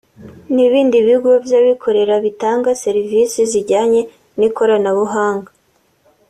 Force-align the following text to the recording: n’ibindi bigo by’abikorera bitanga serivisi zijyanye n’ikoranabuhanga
n’ibindi 0.53 0.97
bigo 1.07 1.31
by’abikorera 1.45 2.15
bitanga 2.25 2.69
serivisi 2.83 3.39
zijyanye 3.51 4.01
n’ikoranabuhanga 4.37 5.51